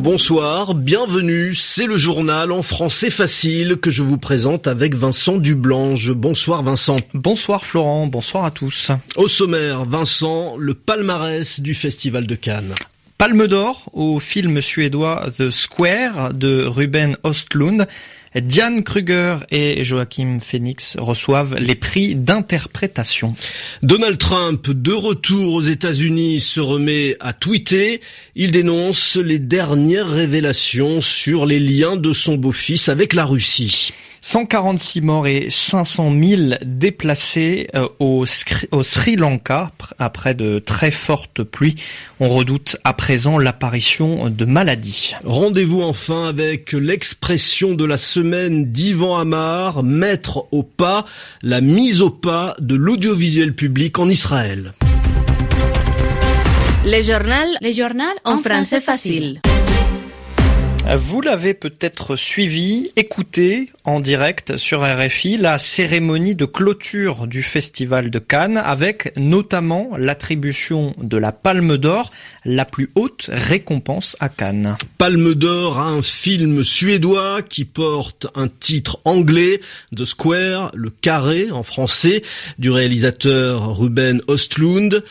[0.00, 6.12] Bonsoir, bienvenue, c'est le journal en français facile que je vous présente avec Vincent Dublange.
[6.12, 6.96] Bonsoir Vincent.
[7.12, 8.92] Bonsoir Florent, bonsoir à tous.
[9.16, 12.74] Au sommaire, Vincent, le palmarès du Festival de Cannes.
[13.20, 17.86] Palme d'or au film suédois The Square de Ruben Ostlund.
[18.34, 23.34] Diane Kruger et Joachim Phoenix reçoivent les prix d'interprétation.
[23.82, 28.00] Donald Trump, de retour aux États-Unis, se remet à tweeter.
[28.36, 33.92] Il dénonce les dernières révélations sur les liens de son beau-fils avec la Russie.
[34.20, 41.76] 146 morts et 500 000 déplacés euh, au, Sri Lanka après de très fortes pluies.
[42.20, 45.14] On redoute à présent l'apparition de maladies.
[45.24, 51.04] Rendez-vous enfin avec l'expression de la semaine d'Ivan Amar, maître au pas,
[51.42, 54.74] la mise au pas de l'audiovisuel public en Israël.
[56.84, 59.40] Les journaux, les journaux en, français facile.
[60.96, 68.10] Vous l'avez peut-être suivi, écouté en direct sur RFI la cérémonie de clôture du Festival
[68.10, 72.10] de Cannes avec notamment l'attribution de la Palme d'Or,
[72.44, 74.76] la plus haute récompense à Cannes.
[74.98, 79.60] Palme d'Or un film suédois qui porte un titre anglais,
[79.94, 82.22] The Square, le carré en français,
[82.58, 85.04] du réalisateur Ruben Ostlund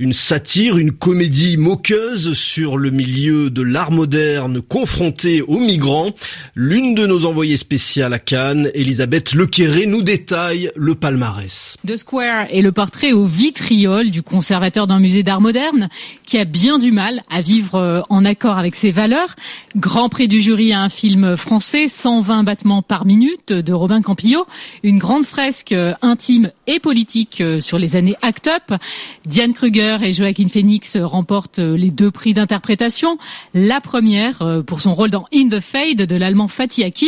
[0.00, 6.12] une satire, une comédie moqueuse sur le milieu de l'art moderne confronté aux migrants.
[6.54, 11.76] L'une de nos envoyées spéciales à Cannes, Elisabeth Lequéré, nous détaille le palmarès.
[11.86, 15.90] The Square est le portrait au vitriol du conservateur d'un musée d'art moderne
[16.26, 19.36] qui a bien du mal à vivre euh, en accord avec ses valeurs.
[19.76, 24.46] Grand prix du jury à un film français, 120 battements par minute de Robin Campillo,
[24.82, 28.80] une grande fresque euh, intime et politique euh, sur les années Act Up.
[29.26, 33.18] Diane Kruger et Joaquin Phoenix remportent les deux prix d'interprétation.
[33.54, 37.06] La première euh, pour son rôle dans In the Fade de l'allemand Fatih Akin,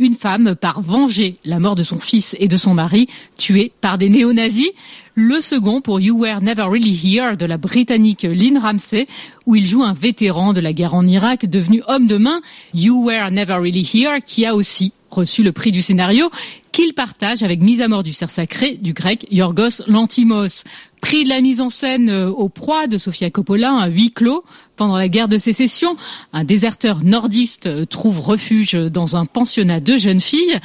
[0.00, 3.06] une femme part venger la mort de son fils et de son mari
[3.38, 4.70] tués par des néo-nazis.
[5.14, 9.06] Le second pour You Were Never Really Here de la britannique Lynn Ramsey,
[9.46, 12.40] où il joue un vétéran de la guerre en Irak devenu homme de main.
[12.74, 16.30] You Were Never Really Here, qui a aussi reçu le prix du scénario
[16.72, 20.64] qu'il partage avec Mise à mort du cerf sacré du grec Yorgos Lantimos.
[21.04, 24.42] Prix de la mise en scène euh, au proie de Sofia Coppola, un huis clos
[24.76, 25.98] pendant la guerre de sécession.
[26.32, 30.58] Un déserteur nordiste euh, trouve refuge dans un pensionnat de jeunes filles.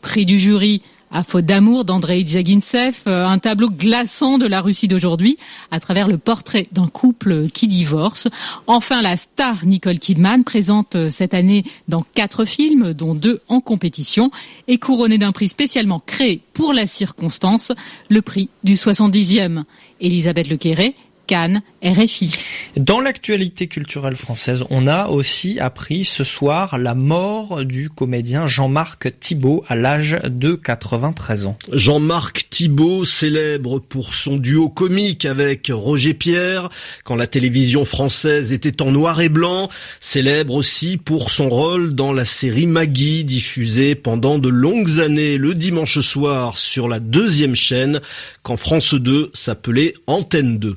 [0.00, 0.82] Prix du jury
[1.14, 5.38] à faute d'amour d'Andrei Dzagintsev, euh, un tableau glaçant de la Russie d'aujourd'hui
[5.70, 8.26] à travers le portrait d'un couple qui divorce.
[8.66, 13.60] Enfin, la star Nicole Kidman présente euh, cette année dans quatre films, dont deux en
[13.60, 14.32] compétition,
[14.66, 17.70] et couronnée d'un prix spécialement créé pour la circonstance,
[18.10, 19.62] le prix du 70e.
[20.00, 20.96] Elisabeth Lequéré
[21.26, 22.36] Cannes, RFI.
[22.76, 29.18] Dans l'actualité culturelle française, on a aussi appris ce soir la mort du comédien Jean-Marc
[29.20, 31.56] Thibault à l'âge de 93 ans.
[31.72, 36.68] Jean-Marc Thibault, célèbre pour son duo comique avec Roger Pierre,
[37.04, 39.68] quand la télévision française était en noir et blanc,
[40.00, 45.54] célèbre aussi pour son rôle dans la série Maggie, diffusée pendant de longues années le
[45.54, 48.00] dimanche soir sur la deuxième chaîne,
[48.42, 50.76] quand France 2 s'appelait Antenne 2.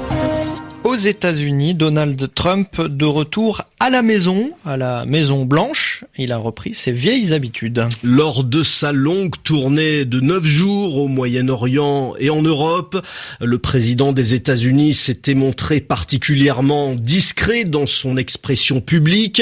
[0.91, 6.03] Aux États-Unis, Donald Trump de retour à la maison, à la Maison Blanche.
[6.17, 7.87] Il a repris ses vieilles habitudes.
[8.03, 13.01] Lors de sa longue tournée de neuf jours au Moyen-Orient et en Europe,
[13.39, 19.41] le président des États-Unis s'était montré particulièrement discret dans son expression publique.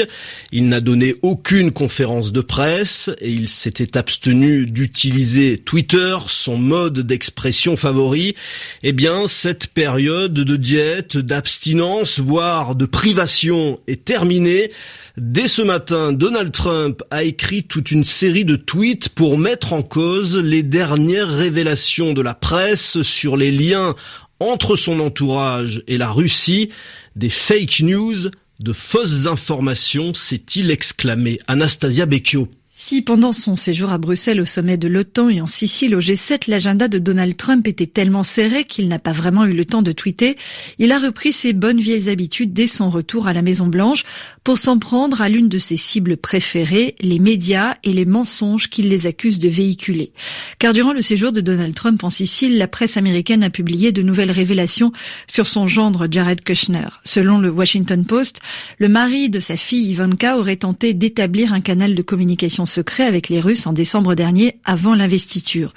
[0.52, 7.00] Il n'a donné aucune conférence de presse et il s'était abstenu d'utiliser Twitter, son mode
[7.00, 8.36] d'expression favori.
[8.84, 14.70] Eh bien, cette période de diète, d'abstinence, voire de privation est terminée
[15.16, 19.82] Dès ce matin, Donald Trump a écrit toute une série de tweets pour mettre en
[19.82, 23.96] cause les dernières révélations de la presse sur les liens
[24.38, 26.70] entre son entourage et la Russie,
[27.16, 28.28] des fake news,
[28.60, 31.38] de fausses informations, s'est-il exclamé.
[31.48, 32.48] Anastasia Becchio.
[32.82, 36.48] Si pendant son séjour à Bruxelles au sommet de l'OTAN et en Sicile au G7,
[36.48, 39.92] l'agenda de Donald Trump était tellement serré qu'il n'a pas vraiment eu le temps de
[39.92, 40.38] tweeter,
[40.78, 44.04] il a repris ses bonnes vieilles habitudes dès son retour à la Maison Blanche
[44.44, 48.88] pour s'en prendre à l'une de ses cibles préférées, les médias et les mensonges qu'il
[48.88, 50.14] les accuse de véhiculer.
[50.58, 54.00] Car durant le séjour de Donald Trump en Sicile, la presse américaine a publié de
[54.00, 54.90] nouvelles révélations
[55.26, 56.88] sur son gendre Jared Kushner.
[57.04, 58.40] Selon le Washington Post,
[58.78, 63.28] le mari de sa fille Ivanka aurait tenté d'établir un canal de communication secret avec
[63.28, 65.74] les Russes en décembre dernier avant l'investiture.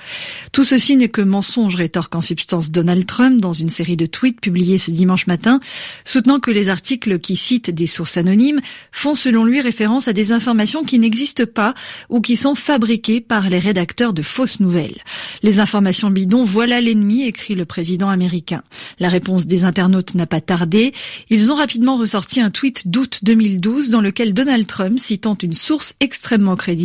[0.52, 4.40] Tout ceci n'est que mensonge, rétorque en substance Donald Trump dans une série de tweets
[4.40, 5.60] publiés ce dimanche matin,
[6.06, 8.62] soutenant que les articles qui citent des sources anonymes
[8.92, 11.74] font selon lui référence à des informations qui n'existent pas
[12.10, 15.02] ou qui sont fabriquées par les rédacteurs de fausses nouvelles.
[15.42, 18.64] Les informations bidons, voilà l'ennemi, écrit le président américain.
[19.00, 20.94] La réponse des internautes n'a pas tardé.
[21.30, 25.96] Ils ont rapidement ressorti un tweet d'août 2012 dans lequel Donald Trump, citant une source
[26.00, 26.83] extrêmement crédible,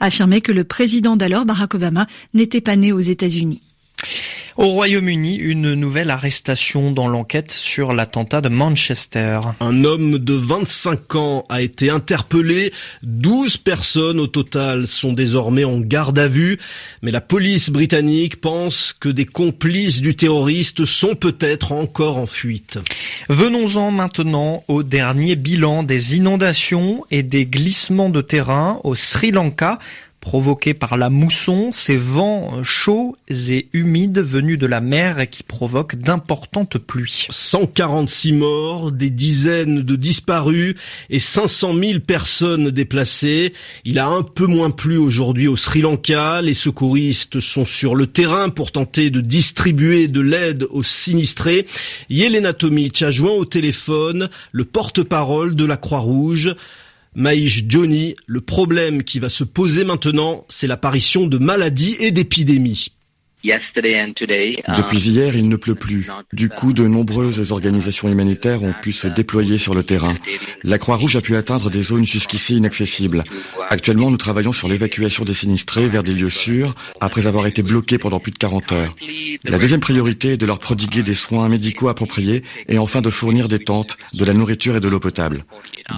[0.00, 3.62] affirmait que le président d'alors, Barack Obama, n'était pas né aux États-Unis.
[4.56, 9.40] Au Royaume-Uni, une nouvelle arrestation dans l'enquête sur l'attentat de Manchester.
[9.58, 12.72] Un homme de 25 ans a été interpellé.
[13.02, 16.60] 12 personnes au total sont désormais en garde à vue.
[17.02, 22.78] Mais la police britannique pense que des complices du terroriste sont peut-être encore en fuite.
[23.28, 29.80] Venons-en maintenant au dernier bilan des inondations et des glissements de terrain au Sri Lanka
[30.24, 35.96] provoqués par la mousson, ces vents chauds et humides venus de la mer qui provoquent
[35.96, 37.26] d'importantes pluies.
[37.28, 40.76] 146 morts, des dizaines de disparus
[41.10, 43.52] et 500 000 personnes déplacées.
[43.84, 46.40] Il a un peu moins plu aujourd'hui au Sri Lanka.
[46.40, 51.66] Les secouristes sont sur le terrain pour tenter de distribuer de l'aide aux sinistrés.
[52.08, 56.56] Yelena Tomic a joint au téléphone le porte-parole de la Croix-Rouge.
[57.14, 62.88] Maïch Johnny, le problème qui va se poser maintenant, c'est l'apparition de maladies et d'épidémies.
[64.76, 66.08] Depuis hier, il ne pleut plus.
[66.32, 70.16] Du coup, de nombreuses organisations humanitaires ont pu se déployer sur le terrain.
[70.62, 73.22] La Croix-Rouge a pu atteindre des zones jusqu'ici inaccessibles.
[73.70, 77.98] Actuellement, nous travaillons sur l'évacuation des sinistrés vers des lieux sûrs après avoir été bloqués
[77.98, 78.94] pendant plus de 40 heures.
[79.44, 83.48] La deuxième priorité est de leur prodiguer des soins médicaux appropriés et enfin de fournir
[83.48, 85.44] des tentes, de la nourriture et de l'eau potable.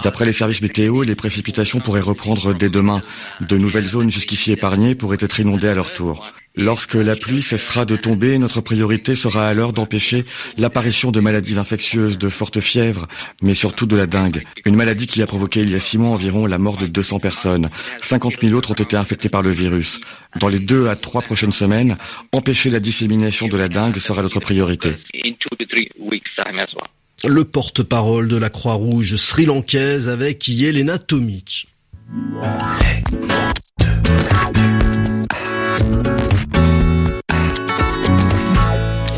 [0.03, 3.01] D'après les services météo, les précipitations pourraient reprendre dès demain.
[3.39, 6.25] De nouvelles zones jusqu'ici épargnées pourraient être inondées à leur tour.
[6.57, 10.25] Lorsque la pluie cessera de tomber, notre priorité sera alors d'empêcher
[10.57, 13.07] l'apparition de maladies infectieuses, de fortes fièvres,
[13.43, 14.43] mais surtout de la dengue.
[14.65, 17.19] Une maladie qui a provoqué il y a six mois environ la mort de 200
[17.19, 17.69] personnes.
[18.01, 19.99] 50 000 autres ont été infectés par le virus.
[20.39, 21.95] Dans les deux à trois prochaines semaines,
[22.31, 24.95] empêcher la dissémination de la dengue sera notre priorité.
[27.23, 31.67] Le porte-parole de la Croix-Rouge sri-lankaise avec Yelena Tomic.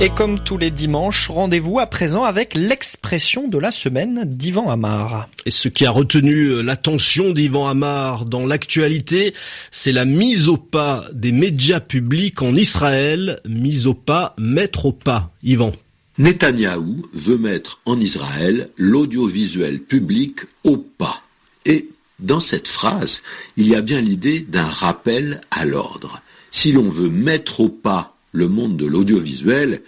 [0.01, 5.27] Et comme tous les dimanches, rendez-vous à présent avec l'expression de la semaine d'Ivan Amar.
[5.45, 9.33] Et ce qui a retenu euh, l'attention d'Ivan Amar dans l'actualité,
[9.73, 13.41] c'est la mise au pas des médias publics en Israël.
[13.43, 15.33] Mise au pas, mettre au pas.
[15.43, 15.73] Yvan.
[16.17, 21.23] Netanyahou veut mettre en Israël l'audiovisuel public au pas.
[21.65, 23.21] Et dans cette phrase,
[23.57, 26.21] il y a bien l'idée d'un rappel à l'ordre.
[26.51, 29.81] Si l'on veut mettre au pas le monde de l'audiovisuel,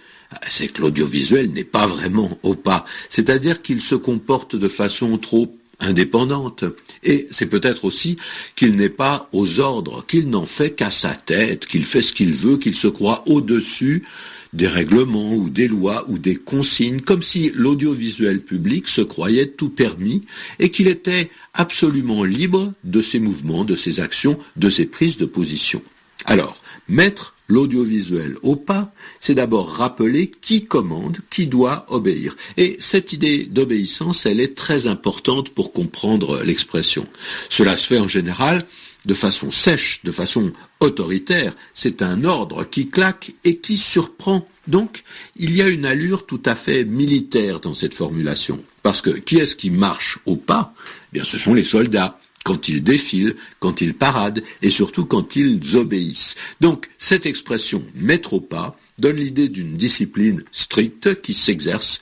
[0.48, 2.84] c'est que l'audiovisuel n'est pas vraiment au pas.
[3.08, 6.64] C'est-à-dire qu'il se comporte de façon trop indépendante.
[7.02, 8.16] Et c'est peut-être aussi
[8.56, 12.32] qu'il n'est pas aux ordres, qu'il n'en fait qu'à sa tête, qu'il fait ce qu'il
[12.32, 14.04] veut, qu'il se croit au-dessus
[14.52, 19.70] des règlements ou des lois ou des consignes, comme si l'audiovisuel public se croyait tout
[19.70, 20.24] permis
[20.58, 25.24] et qu'il était absolument libre de ses mouvements, de ses actions, de ses prises de
[25.24, 25.82] position.
[26.26, 32.36] Alors, mettre l'audiovisuel au pas, c'est d'abord rappeler qui commande, qui doit obéir.
[32.56, 37.06] Et cette idée d'obéissance, elle est très importante pour comprendre l'expression.
[37.48, 38.64] Cela se fait en général
[39.04, 41.54] de façon sèche, de façon autoritaire.
[41.74, 44.46] C'est un ordre qui claque et qui surprend.
[44.68, 45.02] Donc,
[45.36, 48.62] il y a une allure tout à fait militaire dans cette formulation.
[48.82, 50.74] Parce que qui est-ce qui marche au pas?
[50.78, 55.36] Eh Bien, ce sont les soldats quand ils défilent, quand ils paradent et surtout quand
[55.36, 56.36] ils obéissent.
[56.60, 62.00] Donc cette expression mettre au pas donne l'idée d'une discipline stricte qui s'exerce,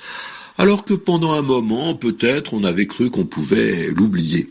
[0.58, 4.50] alors que pendant un moment, peut-être, on avait cru qu'on pouvait l'oublier.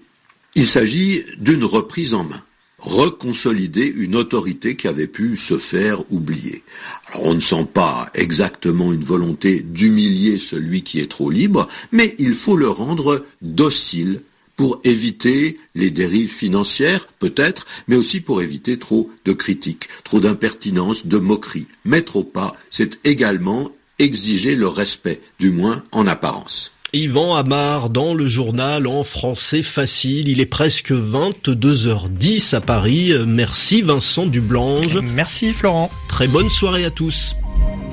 [0.56, 2.44] Il s'agit d'une reprise en main
[2.80, 6.64] reconsolider une autorité qui avait pu se faire oublier.
[7.08, 12.16] Alors on ne sent pas exactement une volonté d'humilier celui qui est trop libre, mais
[12.18, 14.22] il faut le rendre docile
[14.60, 21.06] pour éviter les dérives financières, peut-être, mais aussi pour éviter trop de critiques, trop d'impertinence,
[21.06, 21.68] de moqueries.
[21.86, 26.74] Mettre au pas, c'est également exiger le respect, du moins en apparence.
[26.92, 30.28] Yvan Amar dans le journal en français facile.
[30.28, 33.14] Il est presque 22h10 à Paris.
[33.26, 35.00] Merci Vincent Dublange.
[35.02, 35.90] Merci Florent.
[36.10, 37.38] Très bonne soirée à tous.